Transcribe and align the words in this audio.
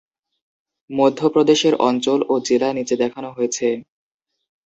মধ্য 0.89 1.19
প্রদেশের 1.29 1.73
অঞ্চল 1.81 2.19
ও 2.29 2.33
জেলা 2.39 2.69
নিচে 2.73 2.95
দেখানো 2.97 3.29
হয়েছে। 3.31 3.67